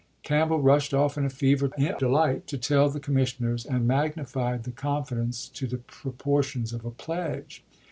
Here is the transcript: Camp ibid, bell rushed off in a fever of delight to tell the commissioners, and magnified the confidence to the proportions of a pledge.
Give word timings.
Camp 0.23 0.49
ibid, 0.49 0.55
bell 0.55 0.59
rushed 0.61 0.95
off 0.95 1.15
in 1.15 1.25
a 1.25 1.29
fever 1.29 1.67
of 1.67 1.97
delight 1.99 2.47
to 2.47 2.57
tell 2.57 2.89
the 2.89 2.99
commissioners, 2.99 3.67
and 3.67 3.85
magnified 3.87 4.63
the 4.63 4.71
confidence 4.71 5.47
to 5.49 5.67
the 5.67 5.77
proportions 5.77 6.73
of 6.73 6.83
a 6.83 6.89
pledge. 6.89 7.63